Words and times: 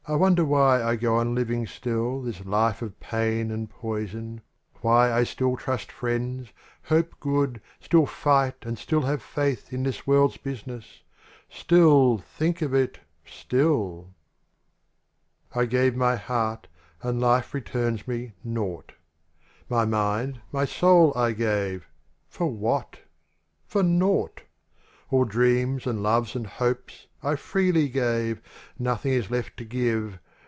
WONDER 0.09 0.43
why 0.43 0.83
I 0.83 0.97
go 0.97 1.15
on 1.17 1.35
living 1.35 1.65
still 1.65 2.21
This 2.23 2.43
life 2.43 2.81
of 2.81 2.99
pain 2.99 3.49
and 3.49 3.69
poison, 3.69 4.41
why 4.81 5.13
I 5.13 5.23
still 5.23 5.55
Trust 5.55 5.89
friends, 5.89 6.49
hope 6.85 7.17
good, 7.21 7.61
still 7.79 8.05
fight 8.05 8.55
and 8.63 8.77
still 8.77 9.03
have 9.03 9.21
faith 9.21 9.71
In 9.71 9.83
this 9.83 10.05
world's 10.05 10.35
business— 10.35 11.03
^still, 11.51 12.21
think 12.21 12.61
of 12.61 12.73
it,— 12.73 12.99
stilll 13.25 14.13
GAVE 15.55 15.95
my 15.95 16.17
heart, 16.17 16.67
and 17.01 17.21
life 17.21 17.53
returns 17.53 18.05
me— 18.05 18.33
nought; 18.43 18.93
My 19.69 19.85
mind, 19.85 20.41
my 20.51 20.65
soul, 20.65 21.13
I 21.15 21.31
gave— 21.31 21.87
for 22.27 22.47
what? 22.47 22.97
For 23.65 23.81
nought; 23.81 24.41
All 25.09 25.25
dreams 25.25 25.85
and 25.85 26.01
loves 26.01 26.35
and 26.35 26.47
hopes 26.47 27.07
I 27.21 27.35
freely 27.35 27.89
gave; 27.89 28.41
Nothing 28.79 29.11
is 29.11 29.29
left 29.29 29.57
to 29.57 29.65
give. 29.65 30.19